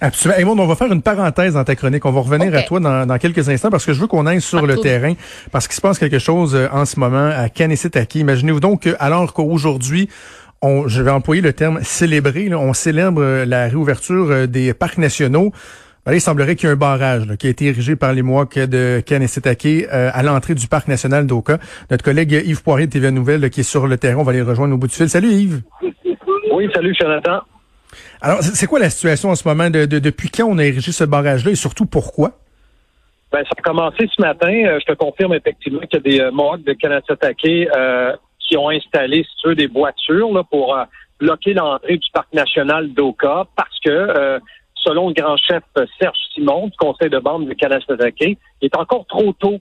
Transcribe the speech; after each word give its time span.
Absolument. 0.00 0.38
Et 0.38 0.44
bon, 0.44 0.58
on 0.58 0.66
va 0.66 0.74
faire 0.74 0.92
une 0.92 1.02
parenthèse 1.02 1.54
dans 1.54 1.64
ta 1.64 1.74
chronique. 1.74 2.04
On 2.04 2.10
va 2.10 2.20
revenir 2.20 2.54
à 2.54 2.62
toi 2.62 2.80
dans, 2.80 3.18
quelques 3.18 3.48
instants 3.48 3.70
parce 3.70 3.84
que 3.84 3.92
je 3.92 4.00
veux 4.00 4.06
qu'on 4.06 4.26
aille 4.26 4.40
sur 4.40 4.66
le 4.66 4.76
terrain 4.76 5.14
parce 5.52 5.66
qu'il 5.66 5.76
se 5.76 5.80
passe 5.80 5.98
quelque 5.98 6.18
chose 6.18 6.54
euh, 6.54 6.68
en 6.72 6.84
ce 6.84 7.00
moment 7.00 7.30
à 7.34 7.48
Kanessetaki. 7.48 8.20
Imaginez-vous 8.20 8.60
donc 8.60 8.82
que, 8.82 8.90
alors 8.98 9.32
qu'aujourd'hui, 9.32 10.08
on, 10.62 10.86
je 10.88 11.02
vais 11.02 11.10
employer 11.10 11.42
le 11.42 11.52
terme 11.52 11.80
célébrer, 11.82 12.54
on 12.54 12.72
célèbre 12.72 13.22
euh, 13.22 13.44
la 13.44 13.68
réouverture 13.68 14.30
euh, 14.30 14.46
des 14.46 14.74
parcs 14.74 14.98
nationaux. 14.98 15.52
Ben 16.04 16.12
il 16.12 16.20
semblerait 16.20 16.54
qu'il 16.54 16.68
y 16.68 16.70
ait 16.70 16.74
un 16.74 16.76
barrage 16.76 17.26
qui 17.36 17.48
a 17.48 17.50
été 17.50 17.66
érigé 17.66 17.96
par 17.96 18.12
les 18.12 18.22
Mohawks 18.22 18.60
de 18.60 19.02
Kanessetake 19.04 19.88
à 19.90 20.22
l'entrée 20.22 20.54
du 20.54 20.68
parc 20.68 20.86
national 20.86 21.26
d'Oka. 21.26 21.58
Notre 21.90 22.04
collègue 22.04 22.44
Yves 22.46 22.62
Poirier 22.62 22.86
de 22.86 22.92
TV 22.92 23.10
Nouvelle 23.10 23.50
qui 23.50 23.60
est 23.60 23.64
sur 23.64 23.88
le 23.88 23.96
terrain, 23.96 24.20
on 24.20 24.22
va 24.22 24.30
aller 24.30 24.42
rejoindre 24.42 24.74
au 24.74 24.76
bout 24.76 24.86
du 24.86 24.94
fil. 24.94 25.08
Salut 25.08 25.32
Yves. 25.32 25.62
Oui, 26.52 26.70
salut 26.72 26.94
Jonathan. 26.96 27.40
Alors, 28.20 28.42
c'est 28.42 28.66
quoi 28.66 28.78
la 28.78 28.90
situation 28.90 29.30
en 29.30 29.34
ce 29.34 29.46
moment? 29.46 29.70
De, 29.70 29.86
depuis 29.86 30.30
quand 30.30 30.46
on 30.46 30.58
a 30.58 30.64
érigé 30.64 30.92
ce 30.92 31.04
barrage-là 31.04 31.52
et 31.52 31.56
surtout 31.56 31.86
pourquoi? 31.86 32.32
Ben, 33.32 33.42
ça 33.44 33.54
a 33.58 33.62
commencé 33.62 34.08
ce 34.14 34.22
matin. 34.22 34.52
Euh, 34.52 34.78
je 34.80 34.92
te 34.92 34.96
confirme 34.96 35.34
effectivement 35.34 35.80
qu'il 35.80 36.00
y 36.14 36.20
a 36.20 36.30
des 36.30 36.38
euh, 36.38 36.56
de 36.58 36.72
Kanasatake 36.72 37.44
euh, 37.44 38.16
qui 38.38 38.56
ont 38.56 38.70
installé, 38.70 39.24
si 39.24 39.36
tu 39.42 39.48
veux, 39.48 39.54
des 39.54 39.66
voitures 39.66 40.32
là, 40.32 40.44
pour 40.44 40.76
euh, 40.76 40.84
bloquer 41.18 41.52
l'entrée 41.52 41.96
du 41.96 42.08
parc 42.12 42.32
national 42.32 42.92
d'Oka 42.92 43.46
parce 43.56 43.78
que, 43.80 44.40
selon 44.74 45.08
le 45.08 45.14
grand 45.14 45.36
chef 45.38 45.62
Serge 45.98 46.18
Simon 46.34 46.66
du 46.66 46.76
conseil 46.76 47.10
de 47.10 47.18
bande 47.18 47.48
de 47.48 47.54
Kanasatake, 47.54 48.20
il 48.20 48.38
est 48.62 48.76
encore 48.76 49.06
trop 49.06 49.32
tôt 49.32 49.58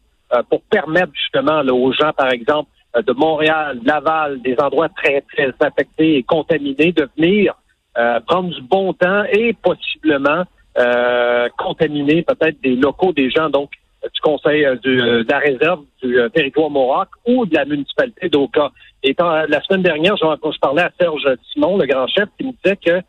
pour 0.49 0.61
permettre 0.63 1.13
justement 1.13 1.61
aux 1.61 1.93
gens, 1.93 2.11
par 2.11 2.29
exemple, 2.31 2.69
de 2.95 3.13
Montréal, 3.13 3.79
Laval, 3.85 4.41
des 4.41 4.55
endroits 4.59 4.89
très, 4.89 5.21
très 5.33 5.53
affectés 5.61 6.17
et 6.17 6.23
contaminés, 6.23 6.91
de 6.91 7.09
venir 7.17 7.55
euh, 7.97 8.19
prendre 8.27 8.49
du 8.49 8.61
bon 8.61 8.91
temps 8.91 9.23
et 9.31 9.53
possiblement 9.53 10.43
euh, 10.77 11.47
contaminer 11.57 12.23
peut-être 12.23 12.59
des 12.61 12.75
locaux 12.75 13.13
des 13.13 13.29
gens, 13.29 13.49
donc 13.49 13.71
du 14.03 14.21
conseil 14.21 14.65
euh, 14.65 14.75
de 14.83 15.25
la 15.29 15.39
réserve 15.39 15.83
du 16.03 16.17
territoire 16.33 16.69
Morac 16.69 17.07
ou 17.25 17.45
de 17.45 17.55
la 17.55 17.63
municipalité 17.63 18.27
d'Oka. 18.27 18.71
Et 19.01 19.15
la 19.17 19.61
semaine 19.61 19.83
dernière, 19.83 20.17
je, 20.17 20.25
je, 20.25 20.59
parlais 20.59 20.81
à 20.81 20.91
Serge 20.99 21.25
Simon, 21.53 21.77
le 21.77 21.85
grand 21.85 22.07
chef, 22.07 22.27
qui 22.37 22.47
me 22.47 22.51
disait 22.63 22.75
que 22.75 23.01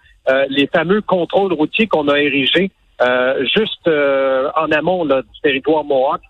les 0.51 0.67
fameux 0.67 1.01
contrôles 1.01 1.53
routiers 1.55 1.87
qu'on 1.87 2.09
a 2.09 2.19
érigés 2.19 2.71
juste 3.55 3.89
en 3.89 4.71
amont 4.73 5.07
du 5.07 5.41
territoire 5.43 5.85
Mohawk 5.85 6.21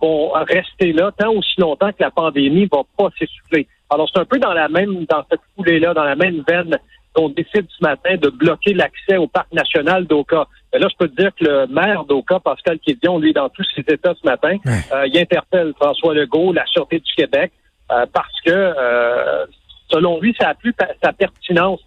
vont 0.00 0.30
rester 0.30 0.92
là 0.92 1.10
tant 1.18 1.32
aussi 1.32 1.60
longtemps 1.60 1.90
que 1.90 2.00
la 2.02 2.10
pandémie 2.10 2.66
va 2.72 2.82
pas 2.96 3.10
s'essouffler. 3.18 3.66
Alors 3.90 4.08
c'est 4.10 4.20
un 4.20 4.24
peu 4.24 4.38
dans 4.38 4.54
la 4.54 4.68
même 4.68 5.04
dans 5.04 5.22
cette 5.30 5.40
foulée-là, 5.54 5.92
dans 5.92 6.04
la 6.04 6.16
même 6.16 6.42
veine 6.48 6.78
qu'on 7.14 7.28
décide 7.28 7.66
ce 7.68 7.82
matin 7.82 8.16
de 8.16 8.28
bloquer 8.28 8.74
l'accès 8.74 9.16
au 9.16 9.26
parc 9.26 9.52
national 9.52 10.06
d'Oka. 10.06 10.46
là, 10.72 10.88
je 10.90 10.96
peux 10.98 11.08
te 11.08 11.20
dire 11.20 11.30
que 11.38 11.44
le 11.44 11.66
maire 11.68 12.04
d'Oka, 12.04 12.40
Pascal 12.40 12.78
Quédion, 12.80 13.18
lui, 13.18 13.32
dans 13.32 13.48
tous 13.48 13.64
ses 13.74 13.84
états 13.92 14.14
ce 14.20 14.26
matin, 14.26 14.56
euh, 14.66 15.06
il 15.06 15.18
interpelle 15.18 15.72
François 15.80 16.14
Legault, 16.14 16.52
la 16.52 16.66
Sûreté 16.66 16.98
du 16.98 17.12
Québec, 17.14 17.52
euh, 17.92 18.06
parce 18.12 18.40
que, 18.44 18.50
euh, 18.50 19.46
selon 19.90 20.20
lui, 20.20 20.34
ça 20.38 20.48
a 20.48 20.54
plus 20.54 20.74
sa 21.02 21.12
pertinence. 21.12 21.80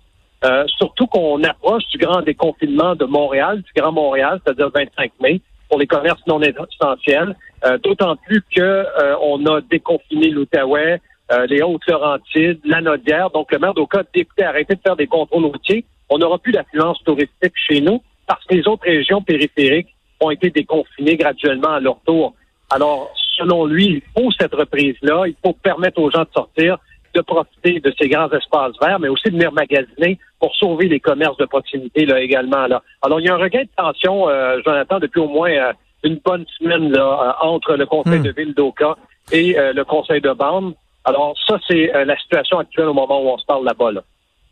surtout 0.77 1.07
qu'on 1.07 1.43
approche 1.43 1.83
du 1.87 1.97
grand 1.97 2.21
déconfinement 2.21 2.95
de 2.95 3.05
Montréal, 3.05 3.63
du 3.63 3.71
Grand 3.75 3.91
Montréal, 3.91 4.39
c'est-à-dire 4.45 4.69
25 4.73 5.11
mai, 5.19 5.41
pour 5.67 5.79
les 5.79 5.87
commerces 5.87 6.25
non 6.27 6.39
essentiels. 6.41 7.35
D'autant 7.83 8.15
plus 8.15 8.43
que 8.55 8.85
on 9.21 9.43
a 9.47 9.61
déconfiné 9.61 10.29
l'Outaouais, 10.29 11.01
euh, 11.31 11.45
les 11.47 11.61
Hautes-Laurentides, 11.61 12.59
la 12.65 12.81
Nodière. 12.81 13.29
Donc, 13.31 13.51
le 13.51 13.59
maire 13.59 13.73
d'Oka 13.73 13.99
a 13.99 14.03
député 14.13 14.43
arrêter 14.43 14.75
de 14.75 14.81
faire 14.81 14.95
des 14.95 15.07
contrôles 15.07 15.45
routiers. 15.45 15.85
On 16.09 16.17
n'aura 16.17 16.37
plus 16.37 16.51
d'affluence 16.51 17.01
touristique 17.03 17.53
chez 17.55 17.81
nous 17.81 18.01
parce 18.27 18.43
que 18.45 18.55
les 18.55 18.67
autres 18.67 18.83
régions 18.83 19.21
périphériques 19.21 19.93
ont 20.19 20.31
été 20.31 20.49
déconfinées 20.49 21.17
graduellement 21.17 21.71
à 21.71 21.79
leur 21.79 21.99
tour. 22.05 22.33
Alors, 22.69 23.11
selon 23.37 23.65
lui, 23.65 23.85
il 23.85 24.01
faut 24.15 24.31
cette 24.31 24.53
reprise-là. 24.53 25.23
Il 25.27 25.35
faut 25.43 25.53
permettre 25.53 26.01
aux 26.01 26.11
gens 26.11 26.23
de 26.23 26.29
sortir, 26.33 26.77
de 27.13 27.21
profiter 27.21 27.79
de 27.79 27.93
ces 27.99 28.09
grands 28.09 28.29
espaces 28.31 28.73
verts, 28.81 28.99
mais 28.99 29.07
aussi 29.07 29.29
de 29.29 29.35
venir 29.35 29.51
magasiner 29.51 30.19
pour 30.39 30.55
sauver 30.55 30.87
les 30.87 30.99
commerces 30.99 31.37
de 31.37 31.45
proximité 31.45 32.05
là 32.05 32.21
également. 32.21 32.67
Là. 32.67 32.81
Alors, 33.01 33.19
il 33.19 33.25
y 33.25 33.29
a 33.29 33.35
un 33.35 33.37
regain 33.37 33.63
de 33.63 33.69
tension, 33.75 34.29
euh, 34.29 34.59
Jonathan, 34.65 34.99
depuis 34.99 35.19
au 35.19 35.27
moins 35.27 35.51
euh, 35.51 35.73
une 36.03 36.19
bonne 36.23 36.45
semaine 36.57 36.91
là, 36.91 37.35
euh, 37.41 37.47
entre 37.47 37.75
le 37.75 37.85
conseil 37.85 38.19
hmm. 38.19 38.23
de 38.23 38.31
ville 38.31 38.53
d'Oka 38.53 38.97
et 39.31 39.57
le 39.57 39.83
conseil 39.83 40.21
de 40.21 40.31
bande. 40.31 40.73
Alors, 41.07 41.33
ça, 41.47 41.57
c'est 41.69 41.95
euh, 41.95 42.03
la 42.03 42.17
situation 42.17 42.59
actuelle 42.59 42.87
au 42.87 42.93
moment 42.93 43.23
où 43.23 43.29
on 43.29 43.37
se 43.37 43.45
parle 43.45 43.63
là-bas. 43.63 44.01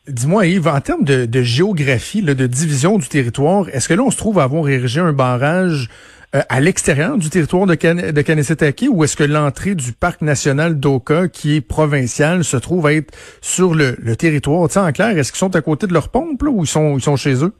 Dis-moi, 0.07 0.45
Yves, 0.45 0.69
en 0.69 0.79
termes 0.79 1.03
de, 1.03 1.41
géographie, 1.41 2.21
de 2.21 2.47
division 2.47 2.97
du 2.97 3.09
territoire, 3.09 3.67
est-ce 3.73 3.89
que 3.89 3.93
là, 3.93 4.03
on 4.03 4.09
se 4.09 4.17
trouve 4.17 4.39
à 4.39 4.43
avoir 4.43 4.69
érigé 4.69 5.01
un 5.01 5.11
barrage 5.11 5.89
euh, 6.33 6.39
à 6.47 6.61
l'extérieur 6.61 7.17
du 7.17 7.29
territoire 7.29 7.65
de, 7.65 7.75
Can 7.75 7.95
de 7.95 8.89
ou 8.89 9.03
est-ce 9.03 9.17
que 9.17 9.25
l'entrée 9.25 9.75
du 9.75 9.91
parc 9.91 10.21
national 10.21 10.79
d'Oka, 10.79 11.27
qui 11.27 11.57
est 11.57 11.61
provincial, 11.61 12.45
se 12.45 12.55
trouve 12.55 12.87
à 12.87 12.93
être 12.93 13.13
sur 13.41 13.75
le, 13.75 14.15
territoire? 14.15 14.69
en 14.77 14.91
clair, 14.93 15.17
est-ce 15.17 15.33
qu'ils 15.33 15.39
sont 15.39 15.57
à 15.57 15.61
côté 15.61 15.87
de 15.87 15.93
leur 15.93 16.07
pompe 16.07 16.41
ou 16.43 16.63
ils 16.63 16.67
sont, 16.67 16.95
ils 16.95 17.03
sont 17.03 17.17
chez 17.17 17.43
eux? 17.43 17.53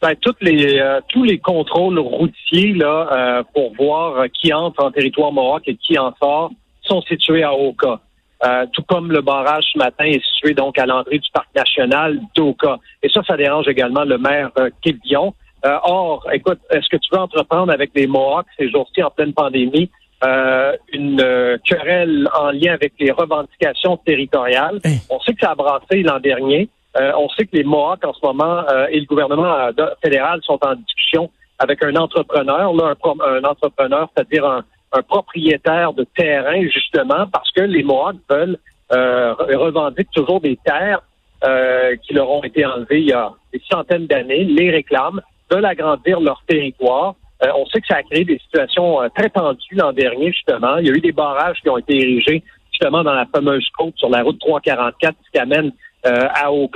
Ben, 0.00 0.14
toutes 0.22 0.40
les, 0.40 0.78
euh, 0.78 1.00
tous 1.08 1.24
les 1.24 1.38
contrôles 1.38 1.98
routiers 1.98 2.72
là, 2.72 3.44
pour 3.52 3.74
voir 3.74 4.24
qui 4.40 4.54
entre 4.54 4.82
en 4.82 4.90
territoire 4.90 5.32
Mohawk 5.32 5.64
et 5.66 5.76
qui 5.76 5.98
en 5.98 6.14
sort 6.18 6.50
sont 6.88 7.02
situés 7.02 7.42
à 7.42 7.52
Oka. 7.52 8.00
Euh, 8.44 8.66
tout 8.72 8.82
comme 8.82 9.10
le 9.10 9.22
barrage 9.22 9.64
ce 9.72 9.78
matin 9.78 10.04
est 10.04 10.22
situé 10.22 10.52
donc 10.52 10.78
à 10.78 10.84
l'entrée 10.84 11.18
du 11.18 11.30
parc 11.32 11.48
national 11.54 12.20
d'Oka. 12.34 12.78
Et 13.02 13.08
ça, 13.08 13.22
ça 13.26 13.36
dérange 13.36 13.66
également 13.66 14.04
le 14.04 14.18
maire 14.18 14.50
euh, 14.58 14.68
euh 14.86 15.78
or, 15.84 16.26
écoute, 16.32 16.58
est-ce 16.70 16.88
que 16.90 16.98
tu 16.98 17.08
veux 17.12 17.18
entreprendre 17.18 17.72
avec 17.72 17.90
les 17.94 18.06
Mohawks 18.06 18.46
ces 18.58 18.70
jours-ci 18.70 19.02
en 19.02 19.10
pleine 19.10 19.32
pandémie 19.32 19.90
euh, 20.24 20.76
une 20.92 21.58
querelle 21.66 22.28
en 22.38 22.50
lien 22.50 22.74
avec 22.74 22.92
les 23.00 23.10
revendications 23.10 23.96
territoriales? 23.98 24.80
On 25.08 25.18
sait 25.20 25.32
que 25.32 25.40
ça 25.40 25.52
a 25.52 25.54
brassé 25.54 26.02
l'an 26.02 26.20
dernier. 26.20 26.68
on 26.94 27.28
sait 27.30 27.46
que 27.46 27.56
les 27.56 27.64
Mohawks 27.64 28.04
en 28.04 28.12
ce 28.12 28.20
moment 28.22 28.64
et 28.90 29.00
le 29.00 29.06
gouvernement 29.06 29.70
fédéral 30.02 30.40
sont 30.42 30.58
en 30.62 30.74
discussion 30.74 31.30
avec 31.58 31.82
un 31.82 31.96
entrepreneur, 31.96 32.72
là, 32.74 32.94
un 33.26 33.44
entrepreneur, 33.44 34.08
c'est-à-dire 34.14 34.44
un, 34.44 34.62
un 34.96 35.02
propriétaire 35.02 35.92
de 35.92 36.04
terrain, 36.16 36.62
justement, 36.62 37.26
parce 37.32 37.50
que 37.52 37.62
les 37.62 37.82
Mohawks 37.82 38.16
veulent 38.28 38.58
euh, 38.92 39.34
revendiquer 39.34 40.08
toujours 40.14 40.40
des 40.40 40.58
terres 40.64 41.02
euh, 41.44 41.96
qui 41.96 42.14
leur 42.14 42.30
ont 42.30 42.42
été 42.42 42.64
enlevées 42.64 43.00
il 43.00 43.08
y 43.08 43.12
a 43.12 43.30
des 43.52 43.60
centaines 43.70 44.06
d'années, 44.06 44.44
les 44.44 44.70
réclament, 44.70 45.20
veulent 45.50 45.66
agrandir 45.66 46.20
leur 46.20 46.42
territoire. 46.46 47.14
Euh, 47.42 47.48
on 47.56 47.66
sait 47.66 47.80
que 47.80 47.86
ça 47.86 47.96
a 47.96 48.02
créé 48.02 48.24
des 48.24 48.38
situations 48.38 49.02
euh, 49.02 49.08
très 49.14 49.28
tendues 49.28 49.74
l'an 49.74 49.92
dernier, 49.92 50.32
justement. 50.32 50.78
Il 50.78 50.86
y 50.86 50.90
a 50.90 50.94
eu 50.94 51.00
des 51.00 51.12
barrages 51.12 51.60
qui 51.62 51.68
ont 51.68 51.76
été 51.76 51.96
érigés, 52.00 52.42
justement, 52.70 53.02
dans 53.02 53.12
la 53.12 53.26
fameuse 53.26 53.68
côte 53.76 53.94
sur 53.96 54.08
la 54.08 54.22
route 54.22 54.38
344 54.38 55.16
qui 55.32 55.38
amène 55.38 55.72
euh, 56.06 56.28
à, 56.32 56.50
au, 56.52 56.70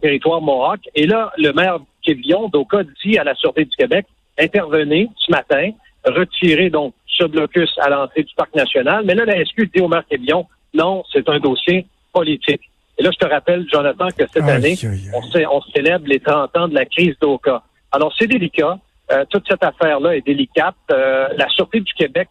territoire 0.00 0.42
Mohawk. 0.42 0.80
Et 0.94 1.06
là, 1.06 1.32
le 1.38 1.52
maire 1.52 1.78
Kévillon, 2.02 2.48
d'Oka, 2.48 2.82
dit 3.04 3.16
à 3.16 3.24
la 3.24 3.34
Sûreté 3.34 3.64
du 3.64 3.76
Québec, 3.76 4.06
intervenez 4.38 5.08
ce 5.16 5.30
matin, 5.30 5.70
retirez 6.04 6.68
donc 6.68 6.94
ce 7.12 7.24
blocus 7.24 7.70
à 7.78 7.88
l'entrée 7.88 8.22
du 8.22 8.34
parc 8.34 8.54
national. 8.54 9.04
Mais 9.04 9.14
là, 9.14 9.24
la 9.24 9.44
SQ 9.44 9.70
dit 9.74 9.80
au 9.80 9.88
maire 9.88 10.04
Quévillon, 10.08 10.46
non, 10.74 11.04
c'est 11.12 11.28
un 11.28 11.38
dossier 11.38 11.86
politique. 12.12 12.62
Et 12.98 13.02
là, 13.02 13.10
je 13.12 13.18
te 13.18 13.30
rappelle, 13.30 13.66
Jonathan, 13.70 14.08
que 14.08 14.24
cette 14.32 14.42
année, 14.44 14.76
On, 15.14 15.62
célèbre 15.74 16.06
les 16.06 16.20
30 16.20 16.56
ans 16.56 16.68
de 16.68 16.74
la 16.74 16.84
crise 16.84 17.14
d'Oka. 17.20 17.62
Alors, 17.90 18.14
c'est 18.18 18.26
délicat. 18.26 18.78
Euh, 19.10 19.24
toute 19.28 19.44
cette 19.48 19.64
affaire-là 19.64 20.16
est 20.16 20.26
délicate. 20.26 20.74
Euh, 20.90 21.28
la 21.36 21.48
Sûreté 21.48 21.80
du 21.80 21.92
Québec 21.94 22.28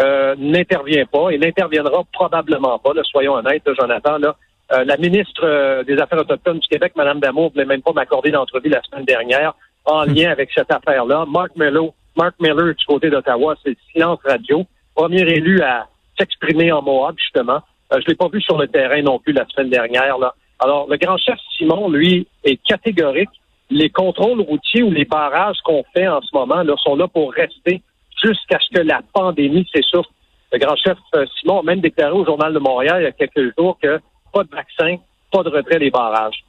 euh, 0.00 0.34
n'intervient 0.38 1.06
pas 1.06 1.30
et 1.30 1.38
n'interviendra 1.38 2.02
probablement 2.12 2.78
pas, 2.78 2.90
soyons 3.04 3.34
honnêtes, 3.34 3.68
Jonathan. 3.78 4.18
Là. 4.18 4.36
la 4.84 4.96
ministre 4.96 5.82
des 5.84 5.98
Affaires 5.98 6.20
autochtones 6.20 6.58
du 6.58 6.68
Québec, 6.68 6.92
Mme 6.96 7.20
Damour, 7.20 7.46
ne 7.46 7.50
voulait 7.50 7.64
même 7.66 7.82
pas 7.82 7.92
m'accorder 7.92 8.30
d'entrevue 8.30 8.70
la 8.70 8.82
semaine 8.82 9.04
dernière 9.04 9.54
en 9.84 10.06
hmm. 10.06 10.14
lien 10.14 10.30
avec 10.30 10.50
cette 10.52 10.72
affaire-là. 10.72 11.26
Mark 11.28 11.50
Mello 11.56 11.94
Mark 12.16 12.34
Miller 12.40 12.74
du 12.74 12.84
côté 12.86 13.10
d'Ottawa, 13.10 13.56
c'est 13.64 13.76
silence 13.92 14.20
radio. 14.24 14.64
Premier 14.94 15.22
élu 15.22 15.60
à 15.62 15.88
s'exprimer 16.18 16.70
en 16.70 16.82
Mohawk, 16.82 17.18
justement. 17.18 17.60
Euh, 17.92 18.00
je 18.00 18.06
l'ai 18.06 18.14
pas 18.14 18.28
vu 18.28 18.40
sur 18.40 18.56
le 18.56 18.68
terrain 18.68 19.02
non 19.02 19.18
plus 19.18 19.32
la 19.32 19.44
semaine 19.46 19.70
dernière. 19.70 20.18
Là. 20.18 20.34
Alors, 20.60 20.88
le 20.88 20.96
grand 20.96 21.16
chef 21.18 21.38
Simon, 21.56 21.90
lui, 21.90 22.26
est 22.44 22.56
catégorique. 22.64 23.30
les 23.70 23.90
contrôles 23.90 24.40
routiers 24.42 24.82
ou 24.82 24.90
les 24.90 25.04
barrages 25.04 25.56
qu'on 25.64 25.82
fait 25.94 26.06
en 26.06 26.20
ce 26.20 26.28
moment 26.34 26.62
là, 26.62 26.74
sont 26.76 26.96
là 26.96 27.08
pour 27.08 27.32
rester 27.32 27.82
jusqu'à 28.22 28.58
ce 28.60 28.78
que 28.78 28.82
la 28.82 29.00
pandémie 29.12 29.66
s'essouffle. 29.74 30.10
Le 30.52 30.58
grand 30.58 30.76
chef 30.76 30.98
euh, 31.16 31.26
Simon 31.40 31.60
a 31.60 31.62
même 31.62 31.80
déclaré 31.80 32.12
au 32.12 32.24
Journal 32.24 32.52
de 32.52 32.58
Montréal 32.58 32.98
il 33.00 33.04
y 33.04 33.06
a 33.06 33.12
quelques 33.12 33.58
jours 33.58 33.76
que 33.82 33.98
pas 34.32 34.44
de 34.44 34.50
vaccin, 34.50 34.96
pas 35.32 35.42
de 35.42 35.48
retrait 35.48 35.78
des 35.78 35.90
barrages. 35.90 36.44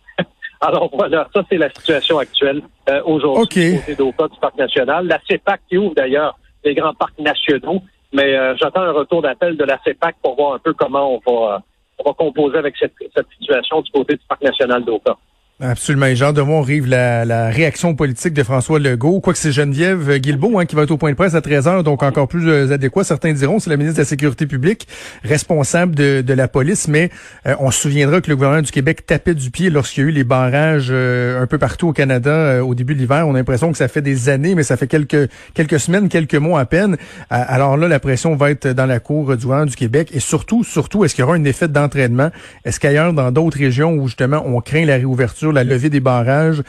Alors 0.62 0.90
voilà, 0.94 1.28
ça 1.34 1.44
c'est 1.50 1.58
la 1.58 1.70
situation 1.70 2.18
actuelle 2.18 2.62
euh, 2.90 3.02
aujourd'hui 3.06 3.44
okay. 3.44 3.80
côté 3.80 3.96
d'OPA 3.96 4.28
du 4.28 4.40
Parc 4.40 4.58
national. 4.58 5.08
La 5.08 5.20
CEPAC 5.28 5.62
qui 5.70 5.78
ouvre 5.78 5.96
d'ailleurs 5.96 6.38
les 6.64 6.74
grands 6.74 6.94
parcs 6.94 7.20
nationaux, 7.20 7.82
mais 8.14 8.36
euh, 8.36 8.56
j'attends 8.58 8.82
un 8.82 8.92
retour 8.92 9.22
d'appel 9.22 9.58
de 9.58 9.64
la 9.64 9.80
CEPAC 9.84 10.16
pour 10.22 10.36
voir 10.36 10.54
un 10.54 10.60
peu 10.60 10.74
comment 10.74 11.14
on 11.14 11.22
va, 11.26 11.62
on 12.00 12.04
va 12.10 12.14
composer 12.14 12.58
avec 12.58 12.76
cette, 12.78 12.94
cette 13.16 13.28
situation 13.38 13.82
du 13.82 13.92
côté 13.92 14.16
du 14.16 14.26
Parc 14.28 14.42
national 14.42 14.84
d'OPA. 14.84 15.18
Absolument. 15.62 16.08
Et 16.08 16.18
genre 16.18 16.34
de 16.34 16.42
voir 16.42 16.64
arrive 16.64 16.86
la, 16.86 17.24
la, 17.24 17.48
réaction 17.48 17.96
politique 17.96 18.34
de 18.34 18.44
François 18.44 18.78
Legault. 18.78 19.22
Quoique 19.22 19.40
c'est 19.40 19.54
Geneviève 19.54 20.18
Guilbeault 20.18 20.60
hein, 20.60 20.66
qui 20.66 20.76
va 20.76 20.84
être 20.84 20.92
au 20.92 20.98
point 20.98 21.12
de 21.12 21.16
presse 21.16 21.34
à 21.34 21.40
13h, 21.40 21.82
donc 21.84 22.04
encore 22.04 22.28
plus 22.28 22.50
euh, 22.50 22.74
adéquat. 22.74 23.06
Certains 23.06 23.32
diront 23.32 23.60
c'est 23.60 23.70
la 23.70 23.78
ministre 23.78 23.96
de 23.96 24.02
la 24.02 24.06
Sécurité 24.06 24.48
publique, 24.48 24.86
responsable 25.24 25.96
de, 25.96 26.22
de 26.22 26.34
la 26.34 26.50
police, 26.50 26.90
mais 26.90 27.10
euh, 27.48 27.56
on 27.62 27.72
se 27.72 27.80
souviendra 27.80 28.20
que 28.20 28.30
le 28.30 28.36
gouvernement 28.36 28.64
du 28.64 28.72
Québec 28.72 29.06
tapait 29.06 29.34
du 29.34 29.50
pied 29.50 29.70
lorsqu'il 29.70 30.04
y 30.04 30.06
a 30.08 30.10
eu 30.10 30.12
les 30.12 30.26
barrages 30.26 30.90
euh, 30.92 31.42
un 31.42 31.48
peu 31.48 31.58
partout 31.58 31.88
au 31.88 31.94
Canada 31.94 32.62
au 32.62 32.76
début 32.76 32.94
de 32.94 33.00
l'hiver. 33.00 33.26
On 33.26 33.34
a 33.34 33.38
l'impression 33.38 33.72
que 33.72 33.78
ça 33.78 33.88
fait 33.88 34.02
des 34.02 34.28
années, 34.28 34.56
mais 34.56 34.64
ça 34.64 34.76
fait 34.76 34.88
quelques 34.88 35.30
quelques 35.54 35.80
semaines, 35.80 36.10
quelques 36.10 36.36
mois 36.36 36.60
à 36.60 36.66
peine. 36.66 36.98
alors 37.30 37.78
là, 37.78 37.88
la 37.88 38.02
pression 38.02 38.36
va 38.36 38.52
être 38.52 38.68
dans 38.68 38.88
la 38.88 39.00
cour 39.00 39.38
du 39.38 39.46
gouvernement 39.46 39.70
du 39.70 39.78
Québec. 39.78 40.10
Et 40.14 40.20
surtout, 40.20 40.66
surtout, 40.66 41.06
est-ce 41.06 41.16
qu'il 41.16 41.22
y 41.22 41.26
aura 41.26 41.36
un 41.36 41.46
effet 41.46 41.70
d'entraînement? 41.70 42.30
Est-ce 42.66 42.82
qu'ailleurs, 42.82 43.14
dans 43.14 43.32
d'autres 43.32 43.58
régions 43.58 43.94
où 43.94 44.08
justement 44.08 44.44
on 44.46 44.60
craint 44.60 44.84
la 44.84 44.96
réouverture, 44.96 45.45
la 45.52 45.64
levée 45.64 45.90
des 45.90 46.00
barrages. 46.00 46.62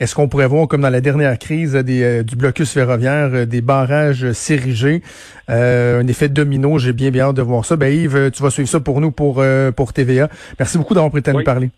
Est-ce 0.00 0.14
qu'on 0.14 0.28
pourrait 0.28 0.46
voir, 0.46 0.68
comme 0.68 0.82
dans 0.82 0.90
la 0.90 1.00
dernière 1.00 1.36
crise 1.38 1.74
des, 1.74 2.02
euh, 2.02 2.22
du 2.22 2.36
blocus 2.36 2.72
ferroviaire, 2.72 3.30
euh, 3.32 3.46
des 3.46 3.60
barrages 3.60 4.30
s'ériger, 4.32 5.02
euh, 5.50 6.00
un 6.00 6.06
effet 6.06 6.28
domino? 6.28 6.78
J'ai 6.78 6.92
bien 6.92 7.10
bien 7.10 7.24
hâte 7.24 7.36
de 7.36 7.42
voir 7.42 7.64
ça. 7.64 7.74
Ben 7.76 7.92
Yves, 7.92 8.30
tu 8.30 8.42
vas 8.42 8.50
suivre 8.50 8.68
ça 8.68 8.78
pour 8.78 9.00
nous, 9.00 9.10
pour, 9.10 9.42
pour 9.76 9.92
TVA. 9.92 10.28
Merci 10.58 10.78
beaucoup 10.78 10.94
d'avoir 10.94 11.10
pris 11.10 11.18
le 11.18 11.22
temps 11.24 11.32
de 11.32 11.38
nous 11.38 11.44
parler. 11.44 11.70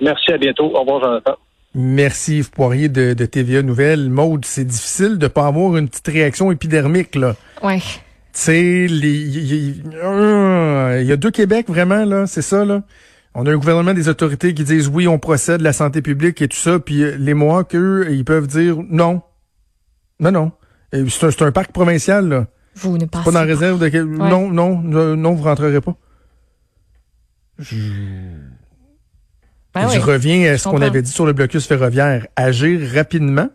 Merci, 0.00 0.32
à 0.32 0.38
bientôt. 0.38 0.72
Au 0.74 0.80
revoir, 0.80 1.00
Jonathan. 1.00 1.36
Merci 1.74 2.38
Yves 2.38 2.50
Poirier 2.50 2.88
de, 2.88 3.12
de 3.12 3.26
TVA 3.26 3.62
Nouvelle. 3.62 4.08
Maude, 4.08 4.44
c'est 4.44 4.64
difficile 4.64 5.18
de 5.18 5.26
pas 5.26 5.46
avoir 5.46 5.76
une 5.76 5.88
petite 5.88 6.06
réaction 6.06 6.52
épidermique, 6.52 7.14
là. 7.16 7.34
Ouais. 7.62 7.78
Tu 7.78 8.42
sais, 8.42 8.84
il 8.84 9.76
y, 11.06 11.12
a 11.12 11.16
deux 11.16 11.30
Québec, 11.30 11.66
vraiment, 11.68 12.04
là, 12.04 12.26
c'est 12.26 12.42
ça, 12.42 12.64
là. 12.64 12.82
On 13.38 13.44
a 13.44 13.52
un 13.52 13.58
gouvernement 13.58 13.92
des 13.92 14.08
autorités 14.08 14.54
qui 14.54 14.64
disent 14.64 14.88
oui, 14.88 15.06
on 15.06 15.18
procède, 15.18 15.60
la 15.60 15.74
santé 15.74 16.00
publique 16.00 16.40
et 16.40 16.48
tout 16.48 16.56
ça, 16.56 16.78
puis 16.78 17.02
euh, 17.02 17.16
les 17.18 17.34
mois 17.34 17.64
qu'eux, 17.64 18.06
ils 18.10 18.24
peuvent 18.24 18.46
dire 18.46 18.78
non. 18.88 19.20
Non, 20.18 20.30
non. 20.32 20.52
C'est 20.90 21.42
un, 21.42 21.46
un, 21.46 21.52
parc 21.52 21.70
provincial, 21.70 22.30
là. 22.30 22.46
Vous 22.76 22.96
ne 22.96 23.04
passez 23.04 23.24
pas. 23.26 23.30
dans 23.32 23.40
la 23.40 23.44
réserve 23.44 23.78
de... 23.78 23.98
Non, 23.98 24.50
non, 24.50 24.78
non, 24.78 25.34
vous 25.34 25.42
rentrerez 25.42 25.82
pas. 25.82 25.94
Je, 27.58 27.76
ben 29.74 29.86
je 29.90 30.00
reviens 30.00 30.54
à 30.54 30.56
ce 30.56 30.68
qu'on 30.68 30.80
avait 30.80 31.02
dit 31.02 31.10
sur 31.10 31.26
le 31.26 31.34
blocus 31.34 31.66
ferroviaire. 31.66 32.26
Agir 32.36 32.80
rapidement. 32.94 33.50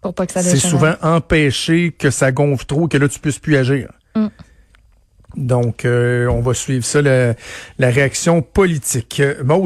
Pour 0.00 0.14
pas 0.14 0.26
que 0.26 0.32
ça 0.32 0.42
C'est 0.42 0.56
souvent 0.56 0.94
empêcher 1.00 1.92
que 1.92 2.10
ça 2.10 2.32
gonfle 2.32 2.66
trop, 2.66 2.88
que 2.88 2.98
là, 2.98 3.08
tu 3.08 3.20
puisses 3.20 3.38
plus 3.38 3.54
agir. 3.54 3.92
Mm. 4.16 4.26
Donc, 5.36 5.84
euh, 5.84 6.26
on 6.28 6.40
va 6.40 6.54
suivre 6.54 6.84
ça, 6.84 7.02
la, 7.02 7.34
réaction 7.78 8.42
politique. 8.42 9.22
Maud 9.44 9.64